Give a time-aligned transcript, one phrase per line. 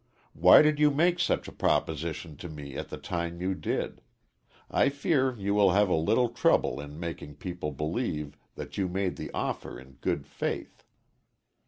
[0.33, 4.01] Why did you make such a proposition to me at the time you did?
[4.67, 9.15] I fear you will have a little trouble in making people believe that you made
[9.15, 10.83] the offer in good faith.